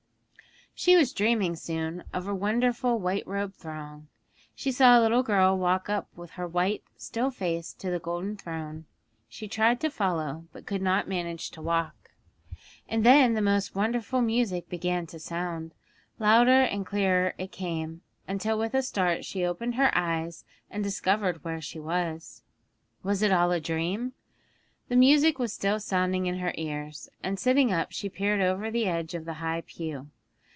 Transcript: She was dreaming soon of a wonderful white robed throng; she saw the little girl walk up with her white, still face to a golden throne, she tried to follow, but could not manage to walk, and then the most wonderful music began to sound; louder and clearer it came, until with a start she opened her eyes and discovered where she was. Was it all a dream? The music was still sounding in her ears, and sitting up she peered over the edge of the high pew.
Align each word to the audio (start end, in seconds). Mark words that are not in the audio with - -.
She 0.73 0.95
was 0.95 1.13
dreaming 1.13 1.55
soon 1.57 2.03
of 2.11 2.27
a 2.27 2.33
wonderful 2.33 2.97
white 2.97 3.27
robed 3.27 3.53
throng; 3.53 4.07
she 4.55 4.71
saw 4.71 4.95
the 4.95 5.03
little 5.03 5.21
girl 5.21 5.55
walk 5.55 5.89
up 5.89 6.07
with 6.15 6.31
her 6.31 6.47
white, 6.47 6.83
still 6.97 7.29
face 7.29 7.71
to 7.73 7.93
a 7.93 7.99
golden 7.99 8.35
throne, 8.35 8.85
she 9.29 9.47
tried 9.47 9.79
to 9.81 9.91
follow, 9.91 10.45
but 10.51 10.65
could 10.65 10.81
not 10.81 11.07
manage 11.07 11.51
to 11.51 11.61
walk, 11.61 12.09
and 12.89 13.03
then 13.03 13.35
the 13.35 13.43
most 13.43 13.75
wonderful 13.75 14.21
music 14.23 14.69
began 14.69 15.05
to 15.07 15.19
sound; 15.19 15.75
louder 16.17 16.61
and 16.63 16.87
clearer 16.87 17.35
it 17.37 17.51
came, 17.51 18.01
until 18.27 18.57
with 18.57 18.73
a 18.73 18.81
start 18.81 19.23
she 19.23 19.45
opened 19.45 19.75
her 19.75 19.95
eyes 19.95 20.45
and 20.71 20.83
discovered 20.83 21.43
where 21.43 21.61
she 21.61 21.79
was. 21.79 22.41
Was 23.03 23.21
it 23.21 23.31
all 23.31 23.51
a 23.51 23.59
dream? 23.59 24.13
The 24.87 24.95
music 24.95 25.37
was 25.37 25.53
still 25.53 25.79
sounding 25.79 26.25
in 26.25 26.39
her 26.39 26.53
ears, 26.55 27.07
and 27.21 27.37
sitting 27.37 27.71
up 27.71 27.91
she 27.91 28.09
peered 28.09 28.41
over 28.41 28.71
the 28.71 28.87
edge 28.87 29.13
of 29.13 29.25
the 29.25 29.33
high 29.35 29.61
pew. 29.67 30.09